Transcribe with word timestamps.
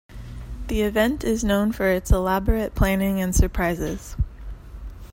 The 0.65 0.81
event 0.81 1.23
is 1.23 1.43
known 1.43 1.71
for 1.73 1.85
its 1.91 2.09
elaborate 2.09 2.73
planning 2.73 3.21
and 3.21 3.35
surprises. 3.35 4.15